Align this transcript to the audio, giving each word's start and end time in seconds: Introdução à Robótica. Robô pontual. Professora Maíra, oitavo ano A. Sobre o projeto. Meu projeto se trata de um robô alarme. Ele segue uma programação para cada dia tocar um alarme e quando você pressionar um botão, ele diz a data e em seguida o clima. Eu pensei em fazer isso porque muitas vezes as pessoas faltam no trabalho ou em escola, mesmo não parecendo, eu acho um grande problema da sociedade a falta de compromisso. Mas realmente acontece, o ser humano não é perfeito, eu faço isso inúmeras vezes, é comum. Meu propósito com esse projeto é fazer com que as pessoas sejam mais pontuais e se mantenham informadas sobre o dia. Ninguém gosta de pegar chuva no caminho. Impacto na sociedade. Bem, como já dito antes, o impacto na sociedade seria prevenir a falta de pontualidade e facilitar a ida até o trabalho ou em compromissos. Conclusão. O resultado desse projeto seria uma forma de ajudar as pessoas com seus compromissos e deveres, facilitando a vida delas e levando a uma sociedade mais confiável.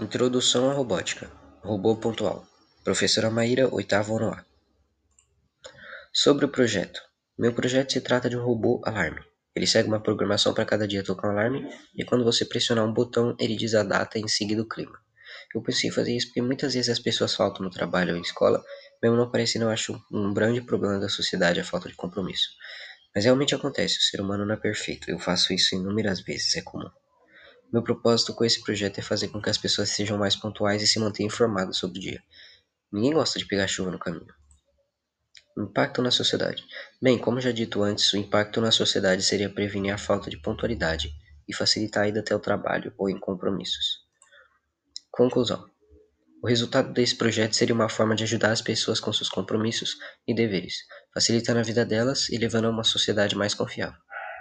Introdução 0.00 0.70
à 0.70 0.72
Robótica. 0.72 1.30
Robô 1.62 1.94
pontual. 1.94 2.46
Professora 2.82 3.30
Maíra, 3.30 3.72
oitavo 3.72 4.16
ano 4.16 4.30
A. 4.30 4.44
Sobre 6.10 6.46
o 6.46 6.48
projeto. 6.48 6.98
Meu 7.38 7.52
projeto 7.52 7.92
se 7.92 8.00
trata 8.00 8.28
de 8.28 8.36
um 8.36 8.42
robô 8.42 8.80
alarme. 8.84 9.20
Ele 9.54 9.66
segue 9.66 9.88
uma 9.88 10.02
programação 10.02 10.54
para 10.54 10.64
cada 10.64 10.88
dia 10.88 11.04
tocar 11.04 11.28
um 11.28 11.32
alarme 11.32 11.70
e 11.94 12.04
quando 12.04 12.24
você 12.24 12.44
pressionar 12.44 12.86
um 12.86 12.92
botão, 12.92 13.36
ele 13.38 13.54
diz 13.54 13.74
a 13.74 13.82
data 13.82 14.18
e 14.18 14.22
em 14.22 14.28
seguida 14.28 14.62
o 14.62 14.68
clima. 14.68 14.98
Eu 15.54 15.62
pensei 15.62 15.90
em 15.90 15.92
fazer 15.92 16.16
isso 16.16 16.28
porque 16.28 16.40
muitas 16.40 16.72
vezes 16.72 16.88
as 16.88 16.98
pessoas 16.98 17.34
faltam 17.34 17.62
no 17.62 17.70
trabalho 17.70 18.12
ou 18.12 18.18
em 18.18 18.22
escola, 18.22 18.64
mesmo 19.02 19.16
não 19.16 19.30
parecendo, 19.30 19.66
eu 19.66 19.70
acho 19.70 20.02
um 20.10 20.32
grande 20.32 20.62
problema 20.62 20.98
da 20.98 21.08
sociedade 21.10 21.60
a 21.60 21.64
falta 21.64 21.88
de 21.88 21.94
compromisso. 21.94 22.48
Mas 23.14 23.24
realmente 23.24 23.54
acontece, 23.54 23.98
o 23.98 24.02
ser 24.02 24.22
humano 24.22 24.46
não 24.46 24.54
é 24.54 24.58
perfeito, 24.58 25.10
eu 25.10 25.18
faço 25.18 25.52
isso 25.52 25.74
inúmeras 25.74 26.22
vezes, 26.22 26.56
é 26.56 26.62
comum. 26.62 26.90
Meu 27.72 27.82
propósito 27.82 28.34
com 28.34 28.44
esse 28.44 28.62
projeto 28.62 28.98
é 28.98 29.02
fazer 29.02 29.28
com 29.28 29.40
que 29.40 29.48
as 29.48 29.56
pessoas 29.56 29.88
sejam 29.88 30.18
mais 30.18 30.36
pontuais 30.36 30.82
e 30.82 30.86
se 30.86 30.98
mantenham 30.98 31.28
informadas 31.28 31.78
sobre 31.78 31.98
o 31.98 32.02
dia. 32.02 32.22
Ninguém 32.92 33.14
gosta 33.14 33.38
de 33.38 33.46
pegar 33.46 33.66
chuva 33.66 33.90
no 33.90 33.98
caminho. 33.98 34.34
Impacto 35.56 36.02
na 36.02 36.10
sociedade. 36.10 36.62
Bem, 37.00 37.16
como 37.18 37.40
já 37.40 37.50
dito 37.50 37.82
antes, 37.82 38.12
o 38.12 38.18
impacto 38.18 38.60
na 38.60 38.70
sociedade 38.70 39.22
seria 39.22 39.48
prevenir 39.48 39.94
a 39.94 39.96
falta 39.96 40.28
de 40.28 40.36
pontualidade 40.36 41.14
e 41.48 41.54
facilitar 41.54 42.04
a 42.04 42.08
ida 42.08 42.20
até 42.20 42.36
o 42.36 42.40
trabalho 42.40 42.92
ou 42.98 43.08
em 43.08 43.18
compromissos. 43.18 44.00
Conclusão. 45.10 45.66
O 46.42 46.48
resultado 46.48 46.92
desse 46.92 47.16
projeto 47.16 47.54
seria 47.54 47.74
uma 47.74 47.88
forma 47.88 48.14
de 48.14 48.24
ajudar 48.24 48.50
as 48.50 48.60
pessoas 48.60 49.00
com 49.00 49.12
seus 49.14 49.30
compromissos 49.30 49.96
e 50.26 50.34
deveres, 50.34 50.74
facilitando 51.14 51.60
a 51.60 51.62
vida 51.62 51.86
delas 51.86 52.28
e 52.28 52.36
levando 52.36 52.66
a 52.66 52.70
uma 52.70 52.84
sociedade 52.84 53.34
mais 53.34 53.54
confiável. 53.54 53.98